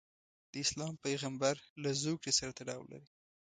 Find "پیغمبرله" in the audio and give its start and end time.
1.05-1.91